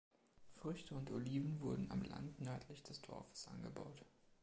[0.55, 4.03] Früchte und Oliven wurden am Land nördlich des Dorfes angebaut.